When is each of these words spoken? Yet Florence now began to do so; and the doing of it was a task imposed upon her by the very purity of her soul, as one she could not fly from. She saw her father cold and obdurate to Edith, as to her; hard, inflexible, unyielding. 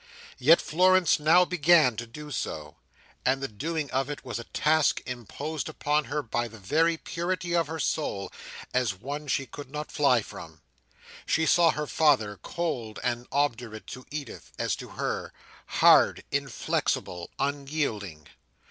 Yet 0.39 0.59
Florence 0.59 1.19
now 1.19 1.45
began 1.45 1.95
to 1.97 2.07
do 2.07 2.31
so; 2.31 2.75
and 3.23 3.39
the 3.39 3.47
doing 3.47 3.91
of 3.91 4.09
it 4.09 4.25
was 4.25 4.39
a 4.39 4.45
task 4.45 4.99
imposed 5.05 5.69
upon 5.69 6.05
her 6.05 6.23
by 6.23 6.47
the 6.47 6.57
very 6.57 6.97
purity 6.97 7.55
of 7.55 7.67
her 7.67 7.79
soul, 7.79 8.31
as 8.73 8.95
one 8.95 9.27
she 9.27 9.45
could 9.45 9.69
not 9.69 9.91
fly 9.91 10.23
from. 10.23 10.61
She 11.27 11.45
saw 11.45 11.69
her 11.69 11.85
father 11.85 12.39
cold 12.41 12.99
and 13.03 13.27
obdurate 13.31 13.85
to 13.93 14.07
Edith, 14.09 14.51
as 14.57 14.75
to 14.77 14.87
her; 14.87 15.33
hard, 15.67 16.23
inflexible, 16.31 17.29
unyielding. 17.37 18.25